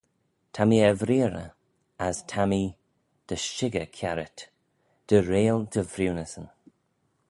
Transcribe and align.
Ta 0.53 0.63
mee 0.69 0.85
er 0.89 0.97
vreearrey, 1.03 1.51
as 2.07 2.17
ta 2.29 2.43
mee 2.49 2.75
dy 3.27 3.35
shickyr 3.53 3.89
kiarit: 3.95 4.39
dy 5.07 5.17
reayll 5.29 5.61
dty 5.71 5.81
vriwnyssyn. 5.93 6.47